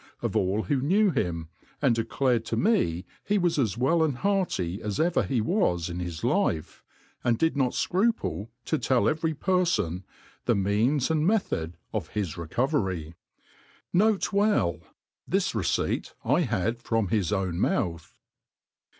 [0.23, 1.47] of all who knew him,
[1.79, 5.99] and declared to me he was as well and hearty as ever he was in
[5.99, 6.83] his life,
[7.23, 10.01] and did p,o^ fcruple to tell every perfon
[10.45, 13.13] the means and method of his recovery.
[13.93, 14.17] N.
[14.17, 18.15] B.'This receipt 1 had from his own mouth.